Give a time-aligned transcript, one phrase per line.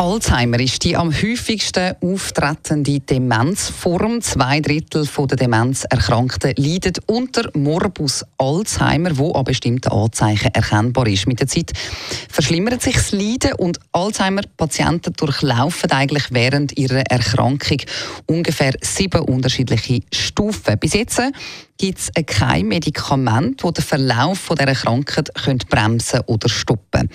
[0.00, 4.22] Alzheimer ist die am häufigsten auftretende Demenzform.
[4.22, 11.26] Zwei Drittel der Demenzerkrankten leiden unter Morbus Alzheimer, wo an bestimmten Anzeichen erkennbar ist.
[11.26, 11.72] Mit der Zeit
[12.28, 17.78] verschlimmert sich das Leiden und Alzheimer-Patienten durchlaufen eigentlich während ihrer Erkrankung
[18.26, 20.78] ungefähr sieben unterschiedliche Stufen.
[20.78, 21.20] Bis jetzt
[21.76, 25.30] gibt es kein Medikament, das den Verlauf dieser Krankheit
[25.68, 27.14] bremsen oder stoppen könnte.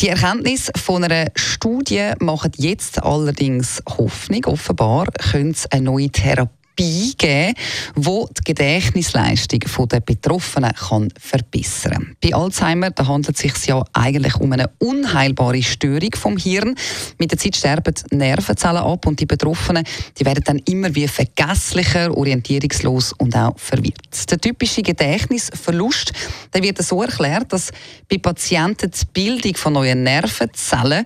[0.00, 4.44] Die Erkenntnis von einer Studie macht jetzt allerdings Hoffnung.
[4.44, 7.54] Offenbar könnte es eine neue Therapie beigeben,
[7.94, 12.16] wo die Gedächtnisleistung der Betroffenen kann verbessern kann.
[12.22, 16.74] Bei Alzheimer handelt es sich ja eigentlich um eine unheilbare Störung vom Hirn.
[17.18, 19.84] Mit der Zeit sterben die Nervenzellen ab und die Betroffenen
[20.18, 24.30] die werden dann immer wie vergesslicher, orientierungslos und auch verwirrt.
[24.30, 26.12] Der typische Gedächtnisverlust
[26.54, 27.70] der wird so erklärt, dass
[28.08, 31.04] bei Patienten die Bildung von neuen Nervenzellen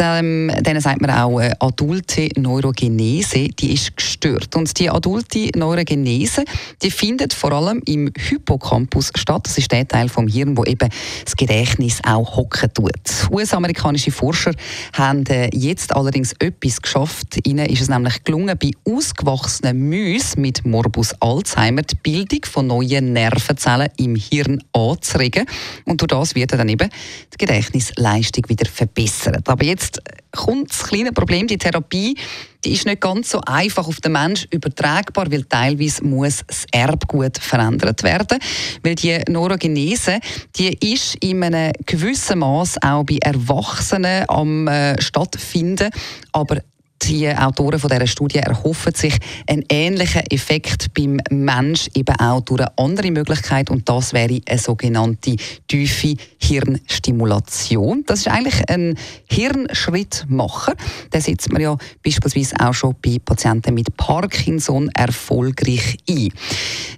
[0.00, 4.56] ähm, denen sagt man auch äh, adulte Neurogenese, die ist gestört.
[4.56, 6.44] Und die adulte Neurogenese,
[6.82, 9.42] die findet vor allem im Hippocampus statt.
[9.44, 10.88] Das ist der Teil vom Hirn, wo eben
[11.24, 12.92] das Gedächtnis auch hocken tut.
[13.30, 14.52] US-amerikanische Forscher
[14.92, 17.46] haben äh, jetzt allerdings etwas geschafft.
[17.46, 23.12] Ihnen ist es nämlich gelungen, bei ausgewachsenen Mäusen mit Morbus Alzheimer die Bildung von neuen
[23.12, 25.46] Nervenzellen im Hirn anzuregen.
[25.84, 26.88] Und durch das wird dann eben
[27.32, 29.48] die Gedächtnisleistung wieder verbessert.
[29.48, 32.16] Aber jetzt Jetzt kommt das kleine Problem, die Therapie
[32.64, 37.38] die ist nicht ganz so einfach auf den Mensch übertragbar, weil teilweise muss das Erbgut
[37.38, 38.38] verändert werden.
[38.82, 40.20] Weil die Neurogenese,
[40.56, 45.90] die ist in einem gewissen Maß auch bei Erwachsenen am äh, stattfinden,
[46.32, 46.58] aber
[47.02, 52.60] die Autoren von dieser Studie erhoffen sich einen ähnlichen Effekt beim Mensch eben auch durch
[52.60, 58.04] eine andere Möglichkeit und das wäre eine sogenannte tiefe Hirnstimulation.
[58.06, 58.96] Das ist eigentlich ein
[59.28, 60.74] Hirnschrittmacher.
[61.12, 66.30] Den setzt man ja beispielsweise auch schon bei Patienten mit Parkinson erfolgreich ein.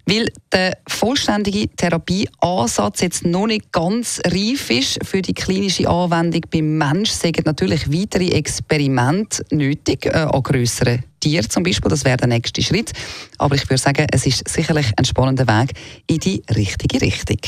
[0.06, 6.78] Weil der vollständige Therapieansatz jetzt noch nicht ganz reif ist für die klinische Anwendung beim
[6.78, 11.88] Mensch, sind natürlich weitere Experimente nötig, äh, an grösseren Tieren zum Beispiel.
[11.88, 12.92] Das wäre der nächste Schritt.
[13.38, 15.72] Aber ich würde sagen, es ist sicherlich ein spannender Weg
[16.06, 17.38] in die richtige Richtung.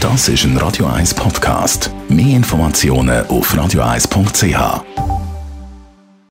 [0.00, 1.90] Das ist ein Radio 1 Podcast.
[2.08, 4.99] Mehr Informationen auf radio1.ch.